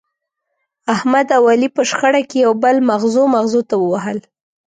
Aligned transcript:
احمد 0.93 1.27
او 1.37 1.43
علي 1.51 1.69
په 1.75 1.81
شخړه 1.89 2.21
کې 2.29 2.37
یو 2.45 2.53
بل 2.63 2.75
مغزو 2.89 3.23
مغزو 3.35 3.61
ته 3.69 3.75
ووهل. 3.77 4.17